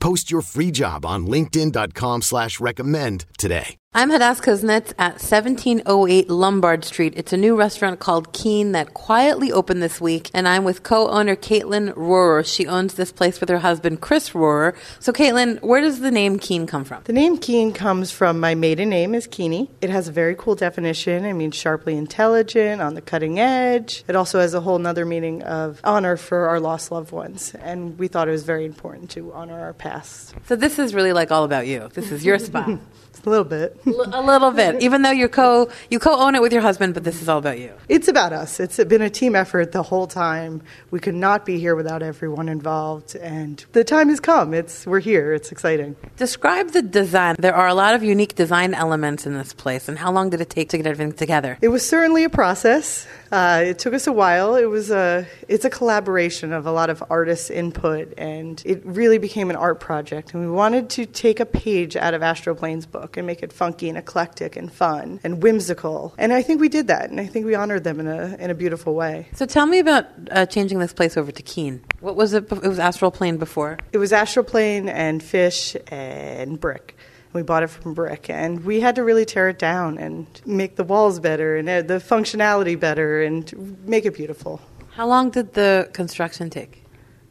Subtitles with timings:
[0.00, 3.76] Post your free job on linkedin.com slash recommend today.
[3.98, 7.14] I'm Hadas Kuznits at 1708 Lombard Street.
[7.16, 11.34] It's a new restaurant called Keen that quietly opened this week, and I'm with co-owner
[11.34, 12.44] Caitlin Rohrer.
[12.44, 14.76] She owns this place with her husband Chris Rohrer.
[15.00, 17.04] So, Caitlin, where does the name Keen come from?
[17.04, 19.70] The name Keen comes from my maiden name is Keeney.
[19.80, 21.24] It has a very cool definition.
[21.24, 24.04] It means sharply intelligent, on the cutting edge.
[24.06, 27.98] It also has a whole nother meaning of honor for our lost loved ones, and
[27.98, 30.34] we thought it was very important to honor our past.
[30.46, 31.88] So this is really like all about you.
[31.94, 32.78] This is your spot.
[33.26, 33.78] a little bit.
[33.84, 34.82] a little bit.
[34.82, 37.58] Even though you co you co-own it with your husband, but this is all about
[37.58, 37.72] you.
[37.88, 38.60] It's about us.
[38.60, 40.62] It's been a team effort the whole time.
[40.90, 44.54] We could not be here without everyone involved, and the time has come.
[44.54, 45.32] It's we're here.
[45.32, 45.96] It's exciting.
[46.16, 47.36] Describe the design.
[47.38, 50.40] There are a lot of unique design elements in this place, and how long did
[50.40, 51.58] it take to get everything together?
[51.60, 53.06] It was certainly a process.
[53.32, 54.54] Uh, it took us a while.
[54.54, 59.18] It was a it's a collaboration of a lot of artists' input, and it really
[59.18, 60.34] became an art project.
[60.34, 63.52] And we wanted to take a page out of Astral Plane's book and make it
[63.52, 66.14] funky and eclectic and fun and whimsical.
[66.18, 68.50] And I think we did that, and I think we honored them in a in
[68.50, 69.28] a beautiful way.
[69.34, 71.82] So tell me about uh, changing this place over to Keen.
[72.00, 72.50] What was it?
[72.50, 73.78] It was Astral Plane before.
[73.92, 76.96] It was Astral Plane and Fish and Brick.
[77.32, 80.76] We bought it from Brick, and we had to really tear it down and make
[80.76, 84.60] the walls better and the functionality better and make it beautiful.
[84.92, 86.82] How long did the construction take?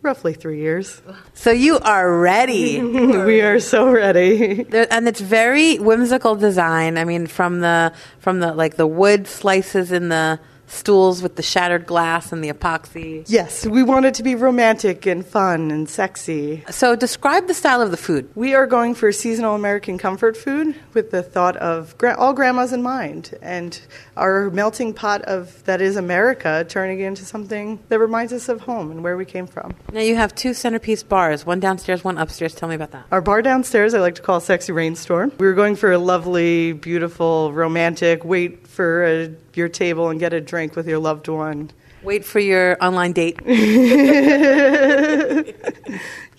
[0.06, 1.02] Roughly three years.
[1.34, 2.80] So you are ready.
[2.84, 4.62] we are so ready.
[4.62, 7.00] There, and it's very whimsical design.
[7.00, 11.44] I mean, from the from the like the wood slices in the stools with the
[11.44, 13.24] shattered glass and the epoxy.
[13.28, 16.64] Yes, we want it to be romantic and fun and sexy.
[16.70, 18.30] So describe the style of the food.
[18.36, 22.74] We are going for seasonal American comfort food with the thought of gra- all grandmas
[22.74, 23.80] in mind and
[24.18, 28.92] our melting pot of that is America turning into something that reminds us of home
[28.92, 29.74] and where we came from.
[29.92, 32.56] Now you have two centerpiece bars, one downstairs, one upstairs.
[32.56, 33.06] Tell me about that.
[33.12, 35.32] Our bar downstairs I like to call Sexy Rainstorm.
[35.40, 40.34] We were going for a lovely, beautiful, romantic wait for a, your table and get
[40.34, 41.72] a drink with your loved one.
[42.04, 43.38] Wait for your online date.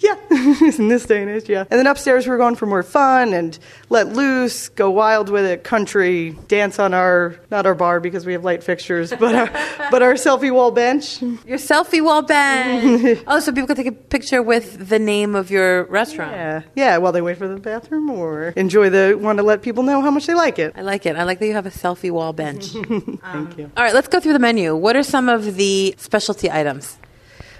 [0.06, 0.16] Yeah,
[0.78, 1.64] in this day and age, yeah.
[1.68, 3.58] And then upstairs, we're going for more fun and
[3.88, 8.32] let loose, go wild with it, country, dance on our not our bar because we
[8.32, 9.46] have light fixtures, but our,
[9.90, 11.20] but our selfie wall bench.
[11.20, 13.20] Your selfie wall bench.
[13.26, 16.32] oh, so people can take a picture with the name of your restaurant.
[16.32, 16.98] Yeah, yeah.
[16.98, 20.12] While they wait for the bathroom or enjoy the want to let people know how
[20.12, 20.74] much they like it.
[20.76, 21.16] I like it.
[21.16, 22.66] I like that you have a selfie wall bench.
[22.68, 23.72] Thank you.
[23.76, 24.76] All right, let's go through the menu.
[24.76, 26.96] What are some of the specialty items?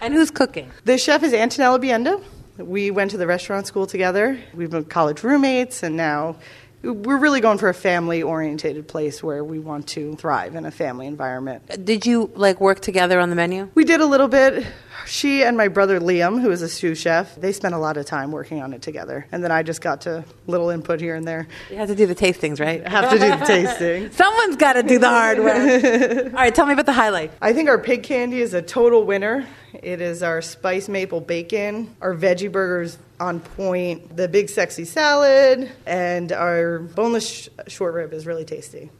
[0.01, 0.71] And who's cooking?
[0.84, 2.23] The chef is Antonella Bienda.
[2.59, 4.41] We went to the restaurant school together.
[4.55, 6.37] We've been college roommates, and now
[6.83, 10.71] we're really going for a family orientated place where we want to thrive in a
[10.71, 11.85] family environment.
[11.85, 13.69] Did you like work together on the menu?
[13.75, 14.67] We did a little bit.
[15.07, 18.07] She and my brother Liam, who is a sous chef, they spent a lot of
[18.07, 19.27] time working on it together.
[19.31, 21.47] And then I just got to little input here and there.
[21.71, 22.85] You have to do the tastings, right?
[22.85, 24.11] I have to do the tasting.
[24.13, 25.55] Someone's got to do the hard work.
[26.27, 27.33] All right, tell me about the highlight.
[27.41, 29.47] I think our pig candy is a total winner.
[29.75, 35.71] It is our spice maple bacon, our veggie burgers on point, the big sexy salad,
[35.87, 38.91] and our boneless sh- short rib is really tasty.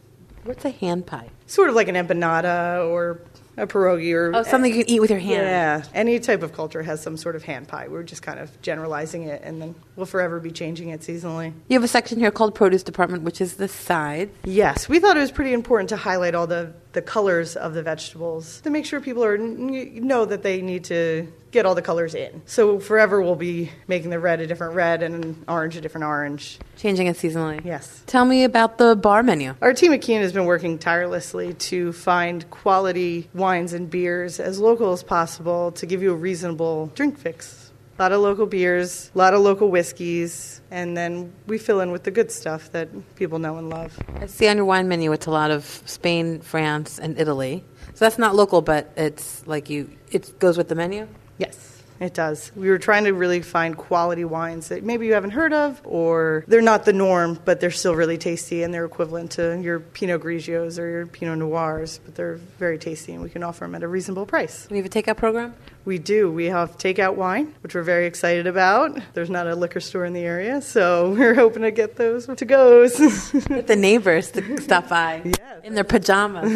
[0.43, 1.29] What's a hand pie?
[1.45, 3.21] Sort of like an empanada or
[3.57, 5.43] a pierogi or Oh, something you can eat with your hand.
[5.43, 7.87] yeah, any type of culture has some sort of hand pie.
[7.89, 11.53] We're just kind of generalizing it, and then we'll forever be changing it seasonally.
[11.67, 14.29] You have a section here called produce department, which is the side.
[14.45, 17.83] Yes, we thought it was pretty important to highlight all the, the colors of the
[17.83, 22.15] vegetables to make sure people are know that they need to get all the colors
[22.15, 22.41] in.
[22.47, 26.05] So forever we'll be making the red a different red and an orange a different
[26.05, 26.57] orange.
[26.75, 27.63] Changing it seasonally.
[27.63, 28.01] Yes.
[28.07, 29.53] Tell me about the bar menu.
[29.61, 34.59] Our team at Keen has been working tirelessly to find quality wines and beers as
[34.59, 37.66] local as possible to give you a reasonable drink fix.
[37.97, 41.91] A lot of local beers, a lot of local whiskeys, and then we fill in
[41.91, 43.97] with the good stuff that people know and love.
[44.21, 47.63] I see on your wine menu it's a lot of Spain, France, and Italy.
[47.95, 49.89] So that's not local, but it's like you.
[50.11, 51.07] It goes with the menu.
[51.39, 51.76] Yes.
[51.99, 52.51] It does.
[52.55, 56.43] We were trying to really find quality wines that maybe you haven't heard of, or
[56.47, 60.21] they're not the norm, but they're still really tasty and they're equivalent to your Pinot
[60.21, 63.83] Grigios or your Pinot Noirs, but they're very tasty and we can offer them at
[63.83, 64.67] a reasonable price.
[64.69, 65.55] We have a takeout program?
[65.85, 66.29] We do.
[66.29, 68.99] We have takeout wine, which we're very excited about.
[69.13, 72.45] There's not a liquor store in the area, so we're hoping to get those to
[72.45, 72.97] goes.
[73.47, 75.61] Get the neighbors to stop by Yes.
[75.63, 76.51] in their pajamas.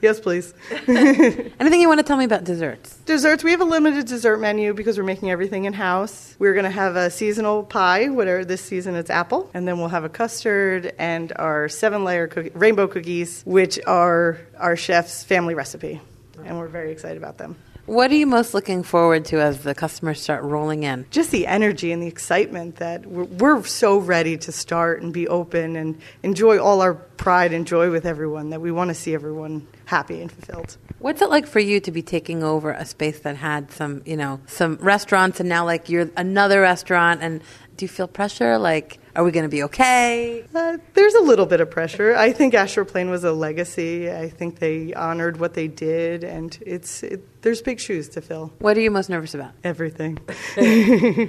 [0.00, 0.54] yes, please.
[0.86, 2.96] Anything you want to tell me about desserts?
[3.06, 6.36] Desserts, we have a limited dessert menu because we're making everything in house.
[6.38, 9.88] We're going to have a seasonal pie, whatever this season it's apple, and then we'll
[9.88, 15.54] have a custard and our seven layer cookie, rainbow cookies, which are our chef's family
[15.54, 16.00] recipe.
[16.44, 17.56] And we're very excited about them.
[17.86, 21.04] What are you most looking forward to as the customers start rolling in?
[21.10, 25.26] Just the energy and the excitement that we're, we're so ready to start and be
[25.26, 29.14] open and enjoy all our pride and joy with everyone that we want to see
[29.14, 30.78] everyone happy and fulfilled.
[31.00, 34.16] What's it like for you to be taking over a space that had some, you
[34.16, 37.42] know, some restaurants and now like you're another restaurant and
[37.76, 38.56] do you feel pressure?
[38.56, 40.44] Like, are we going to be okay?
[40.54, 42.14] Uh, there's a little bit of pressure.
[42.16, 44.10] I think Astral Plane was a legacy.
[44.10, 48.52] I think they honored what they did, and it's it, there's big shoes to fill.
[48.58, 49.52] What are you most nervous about?
[49.64, 50.18] Everything.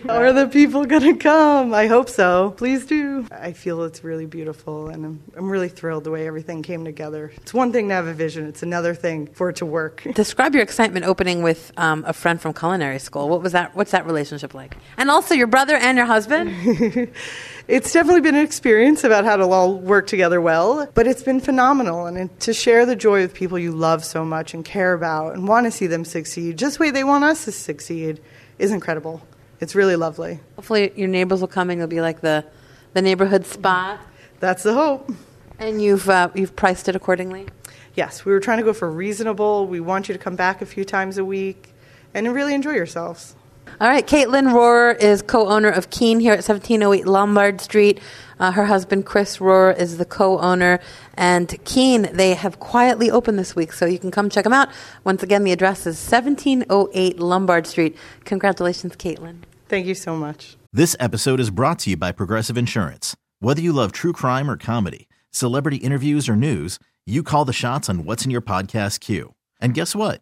[0.07, 1.73] Are the people gonna come?
[1.73, 2.51] I hope so.
[2.51, 3.27] Please do.
[3.31, 7.33] I feel it's really beautiful, and I'm, I'm really thrilled the way everything came together.
[7.37, 10.07] It's one thing to have a vision; it's another thing for it to work.
[10.13, 13.27] Describe your excitement opening with um, a friend from culinary school.
[13.27, 13.75] What was that?
[13.75, 14.77] What's that relationship like?
[14.97, 17.09] And also your brother and your husband.
[17.73, 21.39] It's definitely been an experience about how to all work together well, but it's been
[21.39, 22.05] phenomenal.
[22.05, 25.33] And it- to share the joy with people you love so much and care about
[25.33, 28.19] and want to see them succeed, just the way they want us to succeed,
[28.59, 29.23] is incredible.
[29.59, 30.39] It's really lovely.
[30.55, 32.45] Hopefully your neighbors will come and you'll be like the
[32.93, 33.99] the neighborhood spot.
[34.39, 35.11] That's the hope.
[35.57, 37.47] And you've uh, you've priced it accordingly.
[37.95, 39.65] Yes, we were trying to go for reasonable.
[39.65, 41.73] We want you to come back a few times a week
[42.13, 43.35] and really enjoy yourselves.
[43.81, 47.99] All right, Caitlin Rohrer is co-owner of Keen here at 1708 Lombard Street.
[48.39, 50.79] Uh, her husband Chris Rohrer is the co-owner,
[51.15, 54.69] and Keen they have quietly opened this week, so you can come check them out.
[55.03, 57.97] Once again, the address is 1708 Lombard Street.
[58.25, 59.39] Congratulations, Caitlin.
[59.67, 60.55] Thank you so much.
[60.71, 63.15] This episode is brought to you by Progressive Insurance.
[63.39, 67.89] Whether you love true crime or comedy, celebrity interviews or news, you call the shots
[67.89, 69.33] on what's in your podcast queue.
[69.59, 70.21] And guess what?